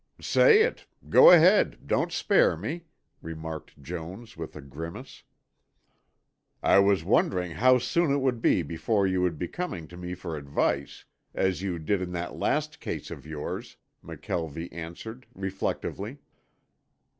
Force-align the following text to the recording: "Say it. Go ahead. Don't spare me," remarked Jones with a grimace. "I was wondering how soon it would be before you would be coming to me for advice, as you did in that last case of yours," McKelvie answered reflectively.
"Say 0.19 0.63
it. 0.63 0.87
Go 1.09 1.29
ahead. 1.29 1.85
Don't 1.85 2.11
spare 2.11 2.57
me," 2.57 2.85
remarked 3.21 3.79
Jones 3.83 4.35
with 4.35 4.55
a 4.55 4.59
grimace. 4.61 5.21
"I 6.63 6.79
was 6.79 7.03
wondering 7.03 7.51
how 7.51 7.77
soon 7.77 8.11
it 8.11 8.17
would 8.17 8.41
be 8.41 8.63
before 8.63 9.05
you 9.05 9.21
would 9.21 9.37
be 9.37 9.47
coming 9.47 9.87
to 9.89 9.97
me 9.97 10.15
for 10.15 10.35
advice, 10.37 11.05
as 11.35 11.61
you 11.61 11.77
did 11.77 12.01
in 12.01 12.13
that 12.13 12.35
last 12.35 12.79
case 12.79 13.11
of 13.11 13.27
yours," 13.27 13.77
McKelvie 14.03 14.73
answered 14.73 15.27
reflectively. 15.35 16.17